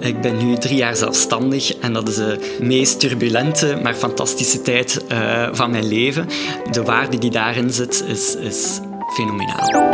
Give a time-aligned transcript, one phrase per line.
[0.00, 5.04] Ik ben nu drie jaar zelfstandig en dat is de meest turbulente, maar fantastische tijd
[5.12, 6.28] uh, van mijn leven.
[6.70, 8.80] De waarde die daarin zit is, is
[9.14, 9.86] fenomenaal.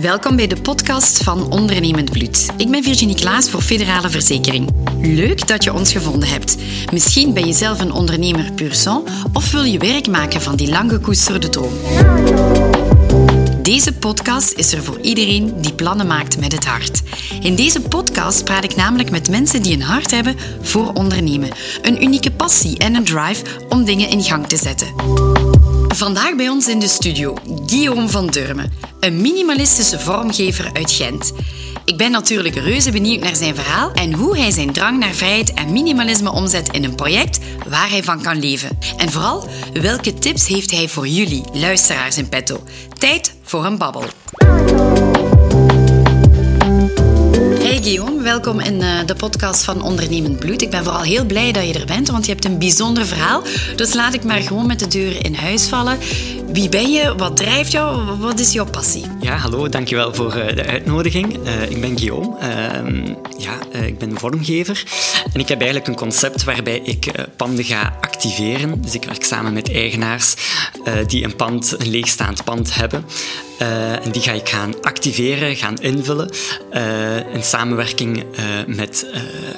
[0.00, 2.46] Welkom bij de podcast van Ondernemend Bloed.
[2.56, 4.68] Ik ben Virginie Klaas voor Federale Verzekering.
[5.00, 6.56] Leuk dat je ons gevonden hebt.
[6.92, 10.68] Misschien ben je zelf een ondernemer pur sang of wil je werk maken van die
[10.68, 11.72] lang gekoesterde droom.
[13.62, 17.02] Deze podcast is er voor iedereen die plannen maakt met het hart.
[17.40, 21.50] In deze podcast praat ik namelijk met mensen die een hart hebben voor ondernemen.
[21.82, 24.94] Een unieke passie en een drive om dingen in gang te zetten.
[25.88, 27.34] Vandaag bij ons in de studio
[27.66, 31.32] Guillaume van Durmen, een minimalistische vormgever uit Gent.
[31.90, 35.54] Ik ben natuurlijk reuze benieuwd naar zijn verhaal en hoe hij zijn drang naar vrijheid
[35.54, 38.78] en minimalisme omzet in een project waar hij van kan leven.
[38.96, 42.62] En vooral, welke tips heeft hij voor jullie, luisteraars in petto?
[42.98, 44.04] Tijd voor een babbel.
[47.70, 50.62] Hey Guillaume, welkom in eh, de podcast van Ondernemend Bloed.
[50.62, 53.42] Ik ben vooral heel blij dat je er bent, want je hebt een bijzonder verhaal.
[53.76, 55.98] Dus laat ik maar gewoon met de deur in huis vallen.
[56.52, 57.14] Wie ben je?
[57.16, 58.18] Wat drijft jou?
[58.18, 59.04] Wat is jouw passie?
[59.20, 61.46] Ja, hallo, dankjewel voor uh, de uitnodiging.
[61.46, 62.36] Uh, ik ben Guillaume.
[62.42, 64.84] Uh, ja, ik ben vormgever.
[65.32, 68.82] En ik heb eigenlijk een concept waarbij ik panden ga activeren.
[68.82, 70.34] Dus ik werk samen met eigenaars
[71.06, 73.04] die een pand, een leegstaand pand hebben.
[74.02, 76.30] En die ga ik gaan activeren, gaan invullen.
[77.32, 78.24] in samenwerking
[78.66, 79.06] met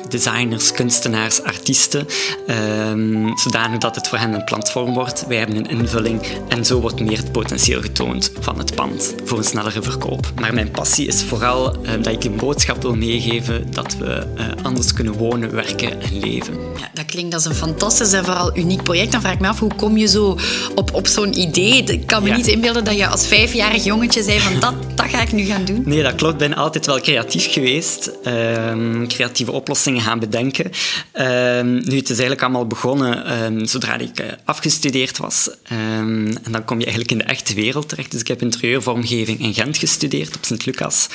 [0.08, 2.06] designers, kunstenaars, artiesten.
[2.46, 5.26] Ehm, zodanig dat het voor hen een platform wordt.
[5.26, 9.38] Wij hebben een invulling en zo wordt meer het potentieel getoond van het pand voor
[9.38, 10.32] een snellere verkoop.
[10.40, 14.26] Maar mijn passie is vooral dat ik een boodschap wil meegeven dat we
[14.62, 16.54] anders kunnen wonen, werken en leven.
[16.54, 19.12] Ja, dat klinkt als een fantastisch en vooral uniek project.
[19.12, 20.38] Dan vraag ik me af, hoe kom je zo
[20.74, 21.82] op, op zo'n idee?
[21.82, 25.20] Ik kan me niet inbeelden dat je als vijfjarig jongetje zei van dat, dat ga
[25.20, 25.82] ik nu gaan doen.
[25.84, 26.32] Nee, dat klopt.
[26.32, 28.10] Ik ben altijd wel creatief geweest.
[28.24, 30.70] Uh, creatieve oplossingen gaan bedenken.
[31.12, 35.50] Ehm, nu, het is eigenlijk allemaal begonnen ehm, zodra ik eh, afgestudeerd was.
[35.68, 38.10] en dan kom je eigenlijk in de echte wereld terecht.
[38.10, 41.08] Dus ik heb interieurvormgeving in Gent gestudeerd, op Sint-Lucas.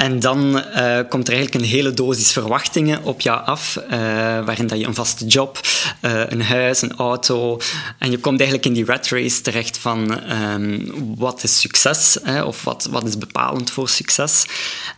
[0.00, 3.90] En dan uh, komt er eigenlijk een hele dosis verwachtingen op jou af, uh,
[4.44, 5.60] waarin dat je een vaste job,
[6.02, 7.60] uh, een huis, een auto,
[7.98, 10.20] en je komt eigenlijk in die rat race terecht van
[10.52, 14.46] um, wat is succes, hè, of wat, wat is bepalend voor succes.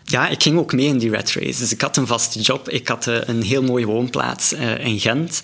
[0.05, 1.59] Ja, ik ging ook mee in die rat race.
[1.59, 5.43] Dus ik had een vaste job, ik had een heel mooie woonplaats in Gent.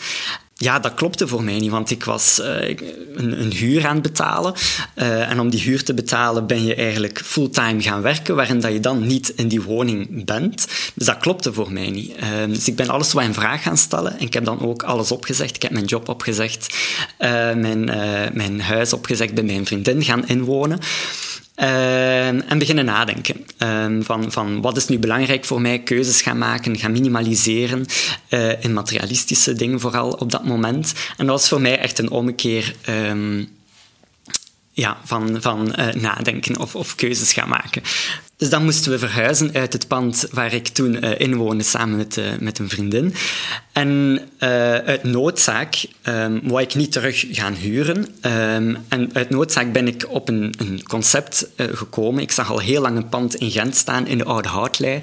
[0.61, 2.69] Ja, dat klopte voor mij niet, want ik was uh,
[3.15, 4.55] een, huur aan het betalen.
[4.97, 8.73] Uh, en om die huur te betalen ben je eigenlijk fulltime gaan werken, waarin dat
[8.73, 10.67] je dan niet in die woning bent.
[10.95, 12.17] Dus dat klopte voor mij niet.
[12.17, 14.19] Uh, dus ik ben alles wat in vraag gaan stellen.
[14.19, 15.55] En ik heb dan ook alles opgezegd.
[15.55, 16.75] Ik heb mijn job opgezegd,
[17.19, 17.85] mijn,
[18.33, 20.79] mijn huis opgezegd, bij mijn vriendin gaan inwonen.
[21.61, 23.47] Uh, en beginnen nadenken.
[23.59, 25.79] Uh, van, van wat is nu belangrijk voor mij?
[25.79, 27.87] Keuzes gaan maken, gaan minimaliseren.
[28.61, 30.93] In materialistische dingen vooral op dat moment.
[31.17, 33.49] En dat was voor mij echt een ommekeer um,
[34.79, 37.83] ja, van, van uh, nadenken of, of keuzes gaan maken.
[38.39, 42.17] Dus dan moesten we verhuizen uit het pand waar ik toen uh, inwoonde samen met,
[42.17, 43.15] uh, met een vriendin.
[43.73, 43.89] En
[44.41, 47.97] uh, uit noodzaak um, wou ik niet terug gaan huren.
[47.99, 52.23] Um, en uit noodzaak ben ik op een, een concept gekomen.
[52.23, 55.01] Ik zag al heel lang een pand in Gent staan, in de Oude Houtlei.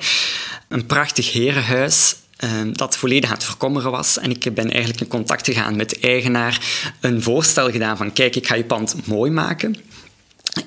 [0.68, 4.20] Een prachtig herenhuis Ehm, dat volledig aan het verkommeren was.
[4.20, 6.60] En ik ben eigenlijk in contact gegaan met de eigenaar,
[7.00, 9.76] een voorstel gedaan van kijk, ik ga je pand mooi maken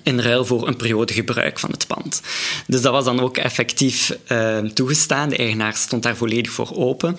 [0.03, 2.23] in ruil voor een periode gebruik van het pand.
[2.67, 5.29] Dus dat was dan ook effectief uh, toegestaan.
[5.29, 7.19] De eigenaar stond daar volledig voor open.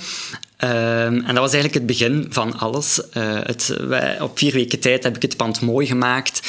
[0.63, 3.02] Uh, en dat was eigenlijk het begin van alles.
[3.18, 3.78] Uh, het,
[4.19, 6.41] op vier weken tijd heb ik het pand mooi gemaakt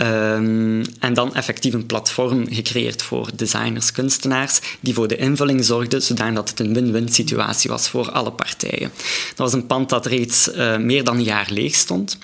[0.00, 6.02] um, en dan effectief een platform gecreëerd voor designers, kunstenaars, die voor de invulling zorgden,
[6.02, 8.92] zodat het een win-win situatie was voor alle partijen.
[9.28, 12.18] Dat was een pand dat reeds uh, meer dan een jaar leeg stond.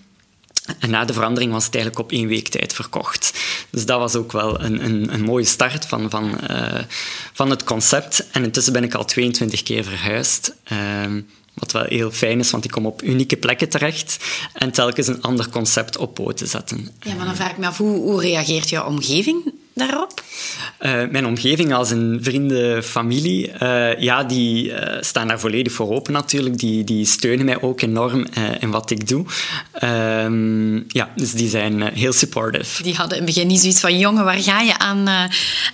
[0.78, 3.32] En na de verandering was het eigenlijk op één week tijd verkocht.
[3.70, 6.80] Dus dat was ook wel een, een, een mooie start van, van, uh,
[7.32, 8.26] van het concept.
[8.30, 10.54] En intussen ben ik al 22 keer verhuisd.
[10.72, 10.78] Uh,
[11.54, 14.18] wat wel heel fijn is, want ik kom op unieke plekken terecht
[14.52, 16.88] en telkens een ander concept op poten zetten.
[17.00, 20.22] Ja, maar dan vraag ik me af, hoe, hoe reageert jouw omgeving daarop?
[20.80, 25.90] Uh, mijn omgeving als een vrienden, familie, uh, ja, die uh, staan daar volledig voor
[25.90, 26.58] open natuurlijk.
[26.58, 28.26] Die, die steunen mij ook enorm
[28.60, 29.26] in wat ik doe.
[29.72, 32.82] Ehm, ja, dus die zijn heel supportive.
[32.82, 35.08] Die hadden in het begin niet zoiets van, jongen, waar ga je aan,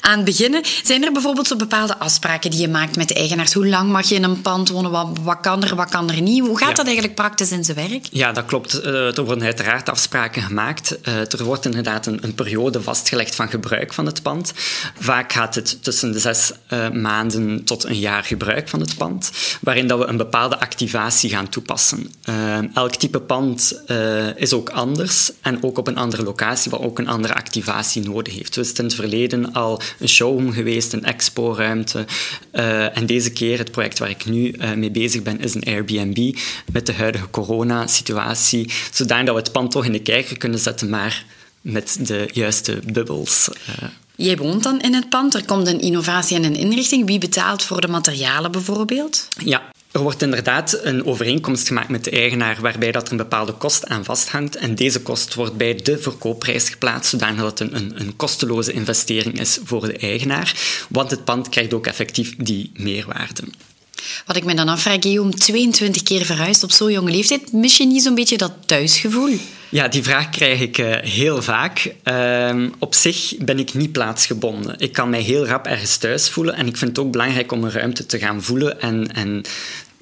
[0.00, 0.62] aan beginnen?
[0.84, 3.52] Zijn er bijvoorbeeld zo bepaalde afspraken die je maakt met de eigenaars?
[3.52, 4.90] Hoe lang mag je in een pand wonen?
[4.90, 6.40] Wat, wat kan er, wat kan er niet?
[6.46, 6.74] Hoe gaat ja.
[6.74, 8.06] dat eigenlijk praktisch in zijn werk?
[8.10, 8.72] Ja, dat klopt.
[8.84, 10.98] er worden uiteraard afspraken gemaakt.
[11.04, 14.52] er wordt inderdaad een, een periode vastgelegd van gebruik van het pand.
[14.98, 19.30] Vaak gaat het tussen de zes uh, maanden tot een jaar gebruik van het pand,
[19.60, 22.12] waarin dat we een bepaalde activatie gaan toepassen.
[22.24, 26.80] Uh, elk type pand uh, is ook anders en ook op een andere locatie, wat
[26.80, 28.54] ook een andere activatie nodig heeft.
[28.54, 32.04] Dus het in het verleden al een showroom geweest, een expo-ruimte.
[32.94, 36.36] en deze keer, het project waar ik nu mee bezig ben, is een Airbnb
[36.72, 40.88] met de huidige corona-situatie, zodanig dat we het pand toch in de kijker kunnen zetten,
[40.88, 41.24] maar
[41.60, 43.48] met de juiste bubbels.
[44.16, 47.06] Jij woont dan in het pand, er komt een innovatie en een inrichting.
[47.06, 49.28] Wie betaalt voor de materialen bijvoorbeeld?
[49.44, 53.52] Ja, er wordt inderdaad een overeenkomst gemaakt met de eigenaar waarbij dat er een bepaalde
[53.52, 57.76] kost aan vasthangt en deze kost wordt bij de verkoopprijs geplaatst zodanig dat het een,
[57.76, 60.54] een, een kosteloze investering is voor de eigenaar,
[60.88, 63.42] want het pand krijgt ook effectief die meerwaarde.
[64.26, 67.86] Wat ik me dan afvraag, Guillaume, 22 keer verhuisd op zo'n jonge leeftijd, mis je
[67.86, 69.38] niet zo'n beetje dat thuisgevoel?
[69.68, 71.94] Ja, die vraag krijg ik uh, heel vaak.
[72.04, 74.74] Uh, op zich ben ik niet plaatsgebonden.
[74.78, 77.64] Ik kan mij heel rap ergens thuis voelen en ik vind het ook belangrijk om
[77.64, 79.42] een ruimte te gaan voelen en, en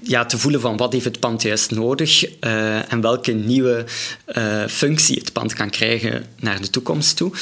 [0.03, 3.85] ja, te voelen van wat heeft het pand juist nodig uh, en welke nieuwe
[4.37, 7.33] uh, functie het pand kan krijgen naar de toekomst toe.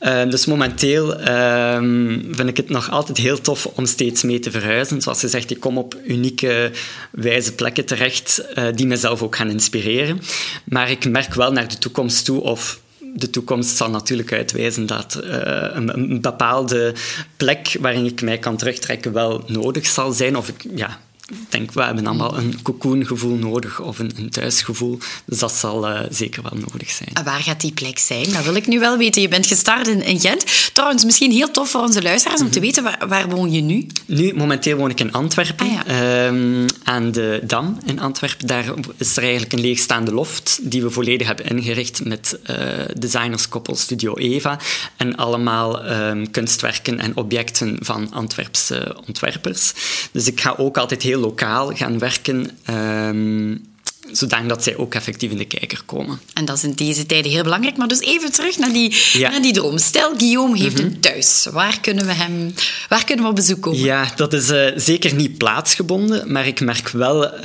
[0.00, 4.50] Uh, dus momenteel ehm, vind ik het nog altijd heel tof om steeds mee te
[4.50, 5.02] verhuizen.
[5.02, 6.70] Zoals je zegt, ik kom op unieke
[7.10, 10.20] wijze plekken terecht die mezelf ook gaan inspireren.
[10.64, 12.80] Maar ik merk wel naar de toekomst toe of
[13.14, 16.94] de toekomst zal natuurlijk uitwijzen dat een, een, bepaalde
[17.36, 20.36] plek waarin ik mij kan terugtrekken wel nodig zal zijn.
[20.36, 24.98] Of ik, ja, ik denk, we hebben allemaal een cocoongevoel nodig of een, een thuisgevoel.
[25.24, 27.08] Dus dat zal uh, zeker wel nodig zijn.
[27.12, 28.32] En waar gaat die plek zijn?
[28.32, 29.22] Dat wil ik nu wel weten.
[29.22, 30.44] Je bent gestart in, in Gent.
[30.72, 33.86] Trouwens, misschien heel tof voor onze luisteraars om te weten, waar, waar woon je nu?
[34.06, 36.26] Nu, momenteel woon ik in Antwerpen, ah, ja.
[36.26, 38.46] um, aan de Dam in Antwerpen.
[38.46, 38.64] Daar
[38.96, 42.56] is er eigenlijk een leegstaande loft die we volledig hebben ingericht met uh,
[42.98, 44.58] designerskoppel Studio Eva
[44.96, 49.72] en allemaal um, kunstwerken en objecten van Antwerpse ontwerpers.
[50.12, 52.50] Dus ik ga ook altijd heel lokaal gaan werken.
[52.70, 53.62] Um,
[54.12, 56.20] zodat zij ook effectief in de kijker komen.
[56.32, 57.76] En dat is in deze tijden heel belangrijk.
[57.76, 59.78] Maar dus even terug naar die, naar die droom.
[59.78, 61.00] Stel, Guillaume heeft een mhm.
[61.00, 61.46] thuis.
[61.50, 62.54] Waar kunnen we hem
[62.88, 63.80] waar kunnen we op bezoek komen?
[63.80, 66.32] Ja, dat is uh, zeker niet plaatsgebonden.
[66.32, 67.40] Maar ik merk wel, uh,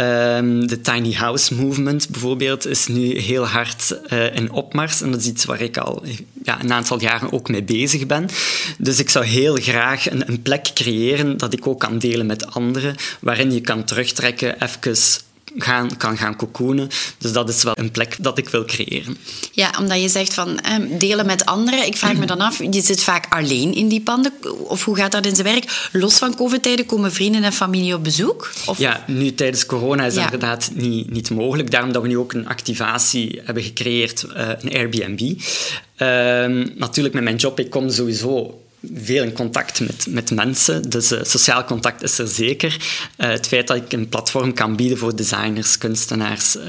[0.68, 5.02] de tiny house movement bijvoorbeeld is nu heel hard uh, in opmars.
[5.02, 6.04] En dat is iets waar ik al
[6.44, 8.30] ja, een aantal jaren ook mee bezig ben.
[8.78, 12.54] Dus ik zou heel graag een, een plek creëren dat ik ook kan delen met
[12.54, 12.96] anderen.
[13.20, 14.96] Waarin je kan terugtrekken, even
[15.58, 16.90] gaan, kan gaan cocoonen.
[17.18, 19.18] Dus dat is wel een plek dat ik wil creëren.
[19.52, 20.60] Ja, omdat je zegt van
[20.98, 21.86] delen met anderen.
[21.86, 24.34] Ik vraag me dan af, je zit vaak alleen in die panden.
[24.68, 25.90] Of hoe gaat dat in zijn werk?
[25.92, 28.52] Los van covid-tijden komen vrienden en familie op bezoek?
[28.66, 28.78] Of...
[28.78, 31.72] Ja, nu tijdens corona is dat inderdaad niet, niet mogelijk.
[31.72, 35.20] Daarom dat we nu ook een activatie hebben gecreëerd, uh, een Airbnb.
[35.22, 35.38] Uh,
[36.76, 38.62] natuurlijk, met mijn job, ik kom sowieso
[38.96, 40.90] veel in contact met, met mensen.
[40.90, 42.78] Dus uh, sociaal contact is er zeker.
[43.18, 46.64] Uh, het feit dat ik een platform kan bieden voor designers, kunstenaars, uh,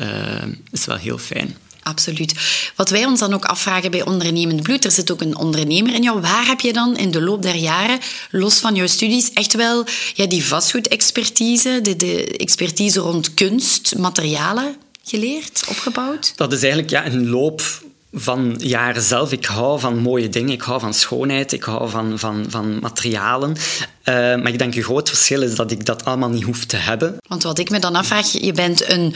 [0.70, 1.56] is wel heel fijn.
[1.82, 2.34] Absoluut.
[2.76, 6.02] Wat wij ons dan ook afvragen bij Ondernemend Bloed, er zit ook een ondernemer in
[6.02, 6.20] jou.
[6.20, 7.98] Waar heb je dan in de loop der jaren,
[8.30, 14.76] los van jouw studies, echt wel ja, die vastgoedexpertise, de, de expertise rond kunst, materialen
[15.04, 16.32] geleerd, opgebouwd?
[16.36, 17.81] Dat is eigenlijk ja, een loop
[18.12, 19.32] van jaren zelf.
[19.32, 23.50] Ik hou van mooie dingen, ik hou van schoonheid, ik hou van, van, van materialen.
[23.50, 26.76] Uh, maar ik denk een groot verschil is dat ik dat allemaal niet hoef te
[26.76, 27.16] hebben.
[27.28, 29.14] Want wat ik me dan afvraag, je bent een,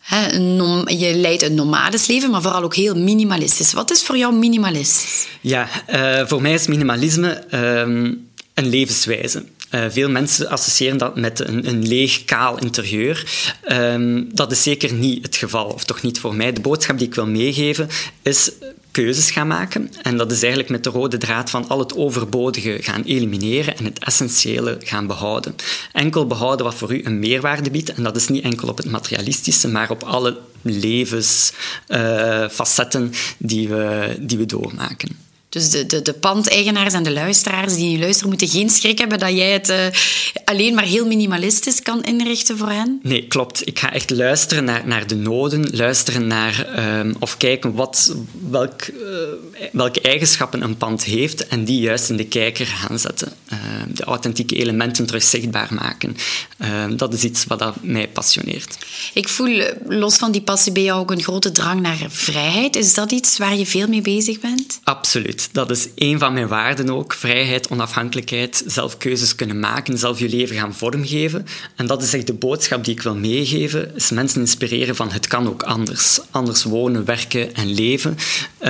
[0.00, 3.72] hè, een je leidt een nomades leven, maar vooral ook heel minimalistisch.
[3.72, 5.26] Wat is voor jou minimalistisch?
[5.40, 7.80] Ja, uh, voor mij is minimalisme uh,
[8.54, 9.44] een levenswijze.
[9.70, 13.26] Uh, veel mensen associëren dat met een, een leeg, kaal interieur.
[13.72, 16.52] Um, dat is zeker niet het geval, of toch niet voor mij.
[16.52, 17.88] De boodschap die ik wil meegeven
[18.22, 18.50] is
[18.90, 19.92] keuzes gaan maken.
[20.02, 23.84] En dat is eigenlijk met de rode draad van al het overbodige gaan elimineren en
[23.84, 25.54] het essentiële gaan behouden.
[25.92, 27.92] Enkel behouden wat voor u een meerwaarde biedt.
[27.92, 33.08] En dat is niet enkel op het materialistische, maar op alle levensfacetten uh,
[33.38, 35.27] die, we, die we doormaken.
[35.58, 39.18] Dus de, de, de pandeigenaars en de luisteraars die nu luisteren, moeten geen schrik hebben
[39.18, 39.86] dat jij het uh,
[40.44, 43.00] alleen maar heel minimalistisch kan inrichten voor hen?
[43.02, 43.66] Nee, klopt.
[43.66, 46.66] Ik ga echt luisteren naar, naar de noden, luisteren naar
[47.00, 48.14] um, of kijken wat,
[48.50, 48.98] welk, uh,
[49.72, 53.32] welke eigenschappen een pand heeft en die juist in de kijker gaan zetten.
[53.52, 56.16] Uh, de authentieke elementen terug zichtbaar maken.
[56.58, 58.78] Ehm, dat is iets wat dat mij passioneert.
[59.14, 62.76] Ik voel los van die passie bij jou ook een grote drang naar vrijheid.
[62.76, 64.80] Is dat iets waar je veel mee bezig bent?
[64.84, 65.47] Absoluut.
[65.52, 67.12] Dat is een van mijn waarden ook.
[67.12, 71.46] Vrijheid, onafhankelijkheid, zelf keuzes kunnen maken, zelf je leven gaan vormgeven.
[71.76, 73.94] En dat is echt de boodschap die ik wil meegeven.
[73.94, 76.20] Is mensen inspireren van het kan ook anders.
[76.30, 78.16] Anders wonen, werken en leven.
[78.60, 78.68] Uh,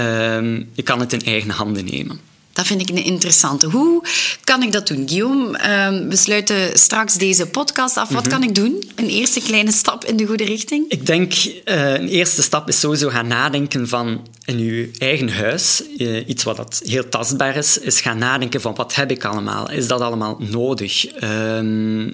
[0.73, 2.21] je kan het in eigen handen nemen.
[2.59, 3.67] Dat vind ik een interessante.
[3.67, 4.03] Hoe
[4.45, 5.09] kan ik dat doen?
[5.09, 8.09] Guillaume, ehm, we sluiten straks deze podcast af.
[8.09, 8.91] Wat kan ik doen?
[8.95, 10.85] Een eerste kleine stap in de goede richting?
[10.89, 15.83] Ik denk, uh, een eerste stap is sowieso gaan nadenken van in je eigen huis,
[15.97, 19.71] uh, iets wat dat heel tastbaar is, is gaan nadenken van wat heb ik allemaal?
[19.71, 21.07] Is dat allemaal nodig?
[21.07, 22.07] Ehm,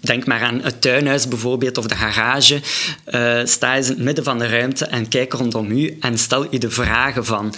[0.00, 2.60] Denk maar aan het tuinhuis bijvoorbeeld of de garage.
[3.14, 6.46] Uh, sta eens in het midden van de ruimte en kijk rondom u en stel
[6.50, 7.54] je de vragen van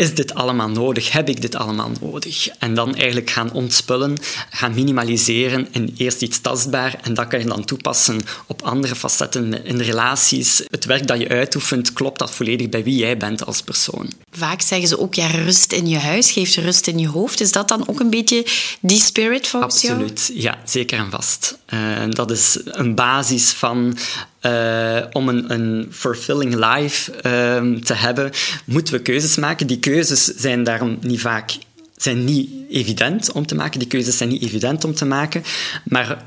[0.00, 1.12] is dit allemaal nodig?
[1.12, 2.48] Heb ik dit allemaal nodig?
[2.58, 4.18] En dan eigenlijk gaan ontspullen,
[4.50, 9.64] gaan minimaliseren in eerst iets tastbaar en dat kan je dan toepassen op andere facetten
[9.64, 10.62] in relaties.
[10.70, 14.12] Het werk dat je uitoefent, klopt dat volledig bij wie jij bent als persoon.
[14.30, 17.40] Vaak zeggen ze ook, ja, rust in je huis geeft rust in je hoofd.
[17.40, 18.46] Is dat dan ook een beetje
[18.80, 19.94] die spirit volgens jou?
[19.94, 21.58] Absoluut, ja, zeker en vast.
[21.74, 21.80] Uh,
[22.10, 23.96] dat is een basis van
[24.42, 28.30] uh, om een, een fulfilling life uh, te hebben,
[28.64, 29.66] moeten we keuzes maken.
[29.66, 31.50] Die keuzes zijn daarom niet vaak
[31.96, 33.78] zijn niet evident om te maken.
[33.78, 35.44] Die keuzes zijn niet evident om te maken.
[35.84, 36.24] Maar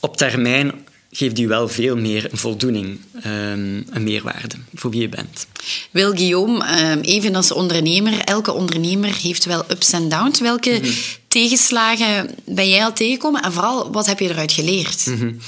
[0.00, 0.72] op termijn
[1.12, 5.46] geeft u wel veel meer een voldoening, um, een meerwaarde voor wie je bent.
[5.90, 10.40] Wil Guillaume, um, even als ondernemer, elke ondernemer heeft wel ups en downs.
[10.40, 10.94] Welke mm -hmm.
[11.28, 15.06] tegenslagen ben jij al tegengekomen en vooral wat heb je eruit geleerd?
[15.06, 15.38] Mm -hmm.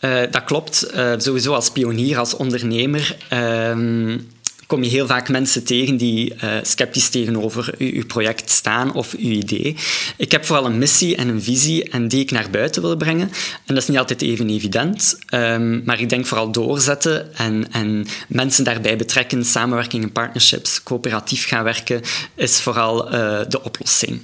[0.00, 0.90] Uh, dat klopt.
[0.94, 4.16] Uh, sowieso als pionier, als ondernemer, uh,
[4.66, 9.30] kom je heel vaak mensen tegen die uh, sceptisch tegenover uw project staan of uw
[9.30, 9.76] idee.
[10.16, 13.30] Ik heb vooral een missie en een visie en die ik naar buiten wil brengen.
[13.66, 18.06] En dat is niet altijd even evident, um, maar ik denk vooral doorzetten en, en
[18.28, 22.00] mensen daarbij betrekken, samenwerking en partnerships, coöperatief gaan werken,
[22.34, 23.04] is vooral
[23.48, 24.20] de oplossing.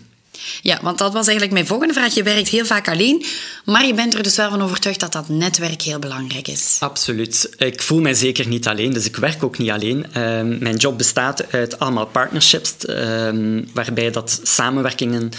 [0.62, 2.14] Ja, want dat was eigenlijk mijn volgende vraag.
[2.14, 3.24] Je werkt heel vaak alleen,
[3.64, 6.76] maar je bent er dus wel van overtuigd dat dat netwerk heel belangrijk is.
[6.80, 7.54] Absoluut.
[7.56, 10.06] Ik voel mij zeker niet alleen, dus ik werk ook niet alleen.
[10.08, 10.14] Uh,
[10.58, 13.28] mijn job bestaat uit allemaal partnerships, uh,
[13.72, 15.30] waarbij dat samenwerkingen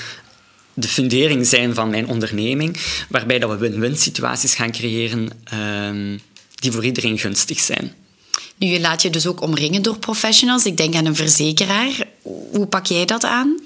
[0.74, 2.78] de fundering zijn van mijn onderneming,
[3.10, 6.20] waarbij dat we win-win situaties gaan creëren uh,
[6.56, 7.94] die voor iedereen gunstig zijn.
[8.56, 10.66] Nu, je laat je dus ook omringen door professionals.
[10.66, 11.92] Ik denk aan een verzekeraar.
[12.52, 13.60] Hoe pak jij dat aan?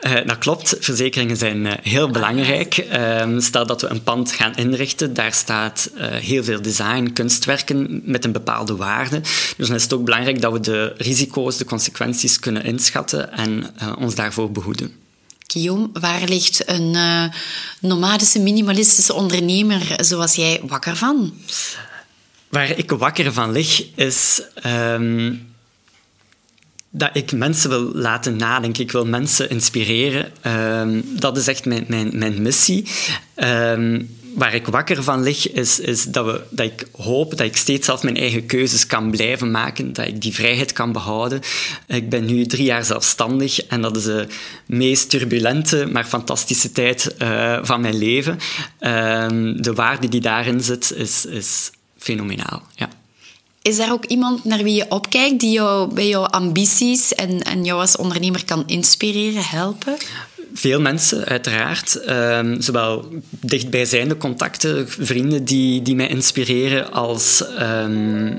[0.00, 2.86] Uh, dat klopt, verzekeringen zijn uh, heel belangrijk.
[2.92, 8.00] Uh, stel dat we een pand gaan inrichten, daar staat uh, heel veel design, kunstwerken
[8.04, 9.20] met een bepaalde waarde.
[9.56, 13.74] Dus dan is het ook belangrijk dat we de risico's, de consequenties kunnen inschatten en
[13.98, 14.92] ons daarvoor behoeden.
[15.46, 16.96] Guillaume, waar ligt een
[17.80, 21.34] nomadische, minimalistische ondernemer zoals jij wakker van?
[22.48, 25.46] Waar ik wakker van lig, is um,
[26.96, 28.82] dat ik mensen wil laten nadenken.
[28.82, 30.32] Ik wil mensen inspireren.
[30.80, 32.86] Um, dat is echt mijn, mijn, mijn missie.
[33.36, 37.56] Um, waar ik wakker van lig, is, is dat, we, dat ik hoop dat ik
[37.56, 41.40] steeds zelf mijn eigen keuzes kan blijven maken, dat ik die vrijheid kan behouden.
[41.86, 44.26] Ik ben nu drie jaar zelfstandig en dat is de
[44.66, 48.38] meest turbulente, maar fantastische tijd uh, van mijn leven.
[48.80, 52.62] Um, de waarde die daarin zit, is, is fenomenaal.
[52.74, 52.88] Ja.
[53.66, 57.64] Is er ook iemand naar wie je opkijkt die jou bij jouw ambities en, en
[57.64, 59.96] jou als ondernemer kan inspireren, helpen?
[60.54, 62.08] Veel mensen, uiteraard.
[62.08, 68.38] Um, zowel dichtbijzijnde contacten, vrienden die, die mij inspireren, als um,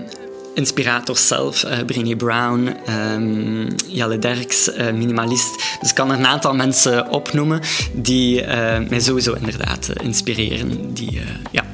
[0.53, 1.65] inspirators zelf.
[1.87, 5.77] Uh, Brown, um, Jelle Derks, uh, minimalist.
[5.79, 7.61] Dus ik kan een aantal mensen opnoemen
[7.93, 8.47] die uh,
[8.89, 10.93] mij sowieso inderdaad inspireren.
[10.93, 11.65] Die, ja,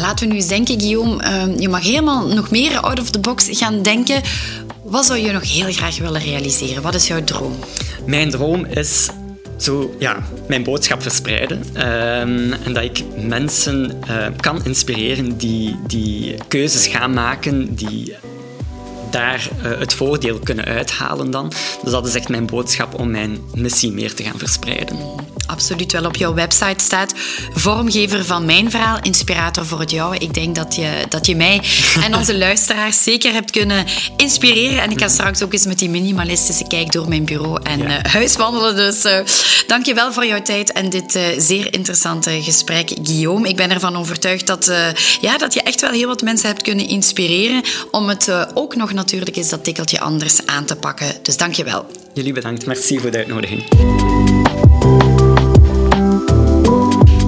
[0.00, 3.18] laten we nu eens denken, Guillaume, uh, je mag helemaal nog meer out of the
[3.18, 4.22] box gaan denken.
[4.82, 6.82] Wat zou je nog heel graag willen realiseren?
[6.82, 7.54] Wat is jouw droom?
[8.06, 9.08] Mijn droom is
[9.56, 11.58] zo, ja, mijn boodschap verspreiden.
[11.58, 18.14] Um, en dat ik mensen uh, kan inspireren die, die keuzes gaan maken, die
[19.10, 21.52] daar uh, het voordeel kunnen uithalen dan.
[21.82, 24.96] Dus dat is echt mijn boodschap om mijn missie meer te gaan verspreiden
[25.46, 27.12] absoluut wel op jouw website staat.
[27.52, 30.18] Vormgever van mijn verhaal, inspirator voor het jouwe.
[30.18, 31.62] Ik denk dat je, dat je mij
[32.04, 33.84] en onze luisteraars zeker hebt kunnen
[34.16, 34.82] inspireren.
[34.82, 37.88] En ik ga straks ook eens met die minimalistische kijk door mijn bureau en ja.
[37.88, 38.76] uh, huis wandelen.
[38.76, 39.18] Dus uh,
[39.66, 43.48] dank je wel voor jouw tijd en dit uh, zeer interessante gesprek, Guillaume.
[43.48, 44.72] Ik ben ervan overtuigd dat,
[45.20, 48.92] ja, dat je echt wel heel wat mensen hebt kunnen inspireren om het ook nog
[48.92, 51.06] natuurlijk eens dat tikkeltje anders aan te pakken.
[51.22, 51.86] Dus dank je wel.
[52.14, 52.66] Jullie bedankt.
[52.66, 54.25] Merci voor de uitnodiging.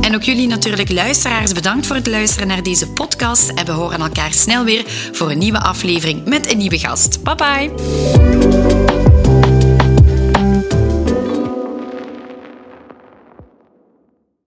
[0.09, 3.49] En ook jullie natuurlijk luisteraars bedankt voor het luisteren naar deze podcast.
[3.49, 7.23] En we horen elkaar snel weer voor een nieuwe aflevering met een nieuwe gast.
[7.23, 9.08] Bye bye!